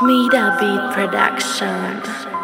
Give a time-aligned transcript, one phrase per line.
[0.00, 2.39] Smida Beat Production.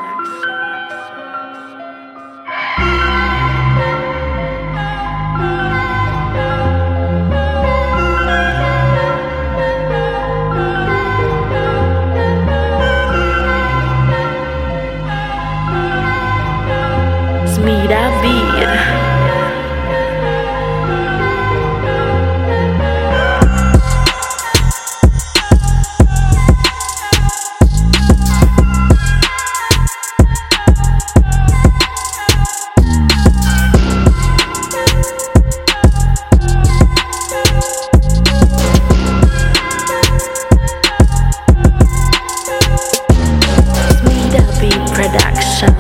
[44.97, 45.77] Production.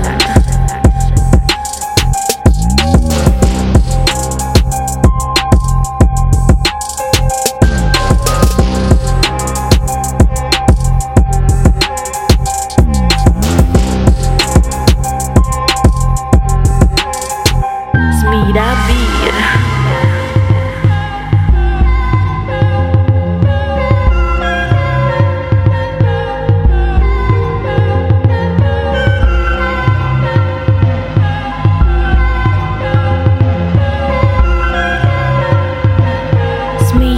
[18.20, 18.74] Smida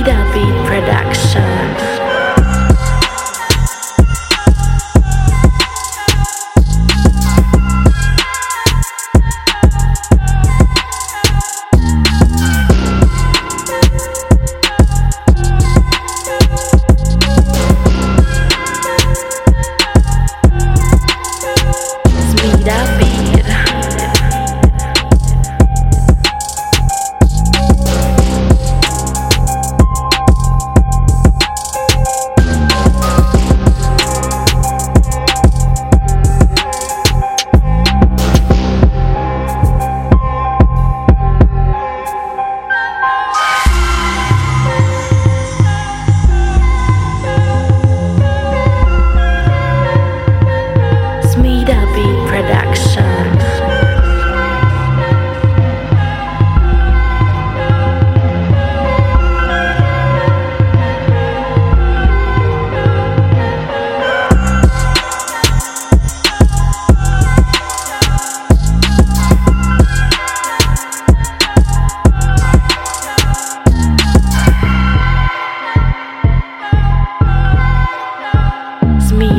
[0.09, 1.98] Smida Production.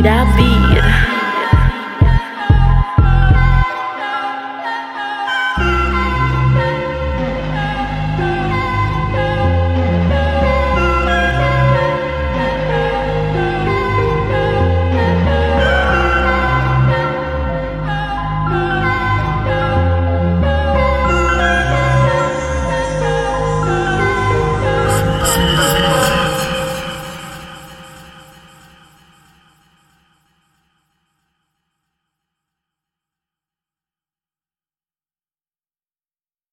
[0.06, 0.49] I'll be